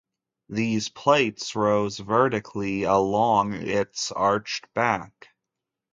These 0.49 0.89
plates 0.89 1.55
rose 1.55 1.99
vertically 1.99 2.81
along 2.85 3.53
its 3.53 4.11
arched 4.11 4.65
back. 4.73 5.27